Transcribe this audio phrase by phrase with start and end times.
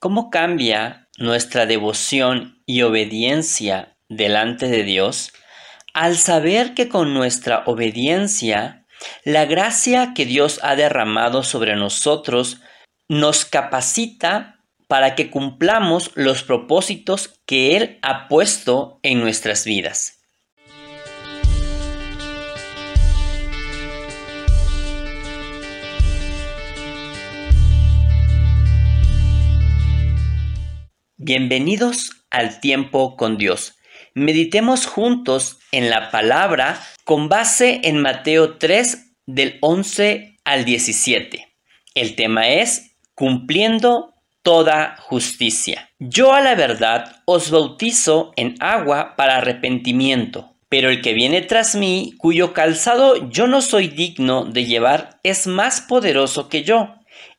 [0.00, 5.32] ¿Cómo cambia nuestra devoción y obediencia delante de Dios
[5.92, 8.86] al saber que con nuestra obediencia
[9.24, 12.60] la gracia que Dios ha derramado sobre nosotros
[13.08, 20.17] nos capacita para que cumplamos los propósitos que Él ha puesto en nuestras vidas.
[31.28, 33.74] Bienvenidos al tiempo con Dios.
[34.14, 41.46] Meditemos juntos en la palabra con base en Mateo 3 del 11 al 17.
[41.94, 45.90] El tema es cumpliendo toda justicia.
[45.98, 51.74] Yo a la verdad os bautizo en agua para arrepentimiento, pero el que viene tras
[51.74, 56.97] mí, cuyo calzado yo no soy digno de llevar, es más poderoso que yo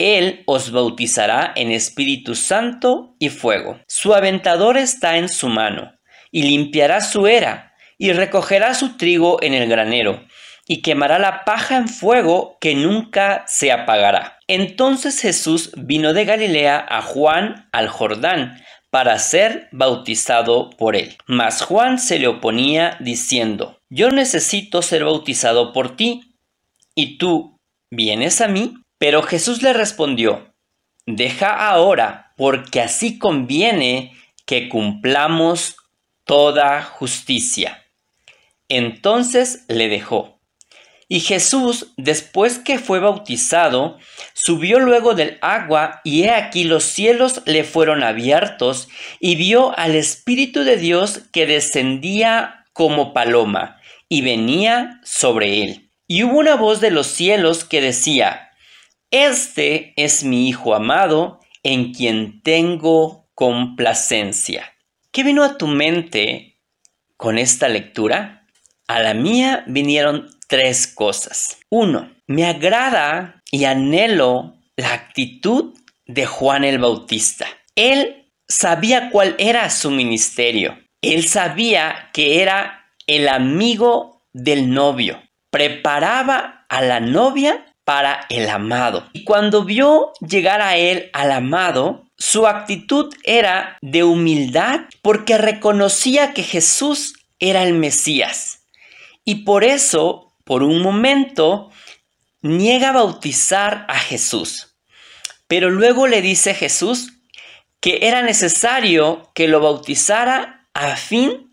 [0.00, 3.78] él os bautizará en Espíritu Santo y fuego.
[3.86, 5.92] Su aventador está en su mano,
[6.32, 10.24] y limpiará su era, y recogerá su trigo en el granero,
[10.66, 14.38] y quemará la paja en fuego que nunca se apagará.
[14.48, 18.56] Entonces Jesús vino de Galilea a Juan al Jordán,
[18.90, 21.16] para ser bautizado por él.
[21.26, 26.36] Mas Juan se le oponía diciendo, Yo necesito ser bautizado por ti,
[26.94, 27.56] y tú
[27.90, 28.74] vienes a mí.
[29.00, 30.52] Pero Jesús le respondió,
[31.06, 34.12] Deja ahora, porque así conviene
[34.44, 35.76] que cumplamos
[36.24, 37.82] toda justicia.
[38.68, 40.38] Entonces le dejó.
[41.08, 43.96] Y Jesús, después que fue bautizado,
[44.34, 49.96] subió luego del agua, y he aquí los cielos le fueron abiertos, y vio al
[49.96, 55.90] Espíritu de Dios que descendía como paloma, y venía sobre él.
[56.06, 58.49] Y hubo una voz de los cielos que decía,
[59.10, 64.74] este es mi Hijo amado, en quien tengo complacencia.
[65.12, 66.60] ¿Qué vino a tu mente
[67.16, 68.46] con esta lectura?
[68.86, 71.58] A la mía vinieron tres cosas.
[71.68, 75.74] Uno, me agrada y anhelo la actitud
[76.06, 77.46] de Juan el Bautista.
[77.76, 80.78] Él sabía cuál era su ministerio.
[81.02, 85.22] Él sabía que era el amigo del novio.
[85.50, 89.08] Preparaba a la novia para el amado.
[89.12, 96.32] Y cuando vio llegar a él al amado, su actitud era de humildad porque reconocía
[96.32, 98.60] que Jesús era el Mesías.
[99.24, 101.72] Y por eso, por un momento,
[102.42, 104.76] niega bautizar a Jesús.
[105.48, 107.14] Pero luego le dice Jesús
[107.80, 111.50] que era necesario que lo bautizara a fin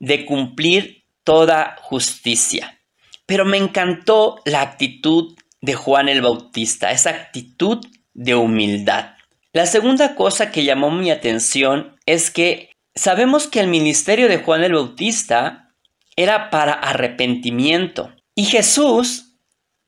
[0.00, 2.80] de cumplir toda justicia.
[3.26, 9.14] Pero me encantó la actitud de Juan el Bautista, esa actitud de humildad.
[9.52, 14.64] La segunda cosa que llamó mi atención es que sabemos que el ministerio de Juan
[14.64, 15.74] el Bautista
[16.16, 19.36] era para arrepentimiento y Jesús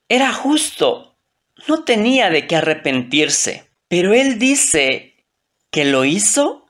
[0.08, 1.18] era justo,
[1.66, 5.26] no tenía de qué arrepentirse, pero él dice
[5.70, 6.66] que lo hizo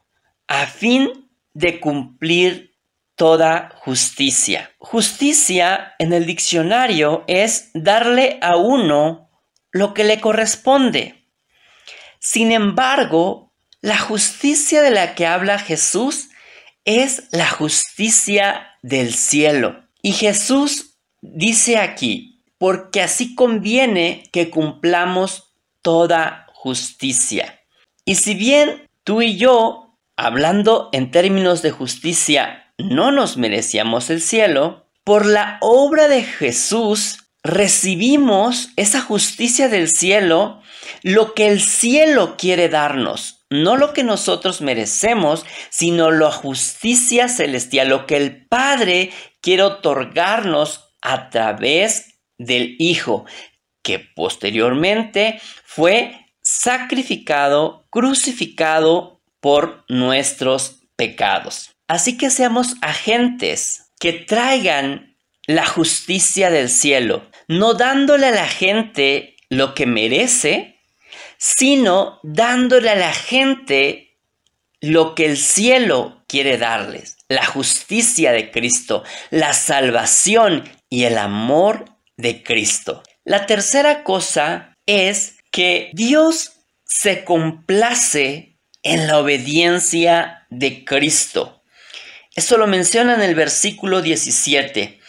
[0.47, 2.74] a fin de cumplir
[3.17, 4.73] toda justicia.
[4.79, 9.31] Justicia en el diccionario es darle a uno
[9.71, 11.29] lo que le corresponde.
[12.19, 16.31] Sin embargo, la justicia de la que habla Jesús
[16.85, 19.85] es la justicia del cielo.
[20.03, 27.61] Y Jesús dice aquí, porque así conviene que cumplamos toda justicia.
[28.05, 34.21] Y si bien tú y yo, hablando en términos de justicia, no nos merecíamos el
[34.21, 40.63] cielo, por la obra de Jesús recibimos esa justicia del cielo,
[41.03, 47.91] lo que el cielo quiere darnos, no lo que nosotros merecemos, sino la justicia celestial,
[47.91, 49.13] lo que el Padre
[49.43, 53.27] quiere otorgarnos a través del Hijo,
[53.83, 61.74] que posteriormente fue sacrificado, crucificado por nuestros pecados.
[61.87, 65.17] Así que seamos agentes que traigan
[65.47, 70.81] la justicia del cielo, no dándole a la gente lo que merece,
[71.37, 74.17] sino dándole a la gente
[74.81, 81.85] lo que el cielo quiere darles, la justicia de Cristo, la salvación y el amor
[82.17, 83.03] de Cristo.
[83.25, 86.53] La tercera cosa es que Dios
[86.85, 91.63] se complace en la obediencia de Cristo.
[92.35, 95.01] Eso lo menciona en el versículo 17,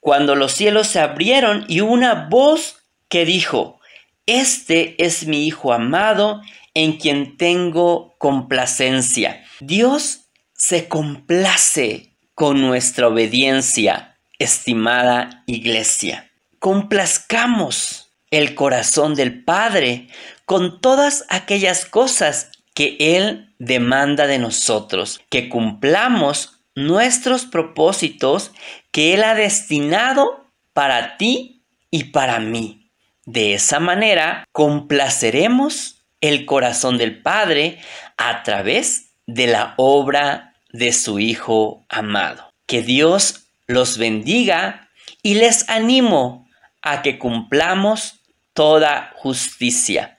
[0.00, 3.80] cuando los cielos se abrieron y una voz que dijo,
[4.26, 6.42] Este es mi Hijo amado,
[6.74, 9.44] en quien tengo complacencia.
[9.60, 10.22] Dios
[10.54, 16.30] se complace con nuestra obediencia, estimada iglesia.
[16.58, 20.08] Complazcamos el corazón del Padre
[20.46, 28.52] con todas aquellas cosas que Él demanda de nosotros, que cumplamos nuestros propósitos
[28.90, 32.90] que Él ha destinado para ti y para mí.
[33.24, 37.78] De esa manera, complaceremos el corazón del Padre
[38.16, 42.50] a través de la obra de su Hijo amado.
[42.66, 44.90] Que Dios los bendiga
[45.22, 46.48] y les animo
[46.80, 48.20] a que cumplamos
[48.54, 50.18] toda justicia,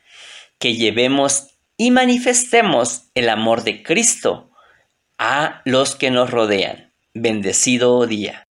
[0.59, 1.47] que llevemos
[1.77, 4.52] y manifestemos el amor de Cristo
[5.25, 6.93] a los que nos rodean.
[7.13, 8.45] Bendecido día.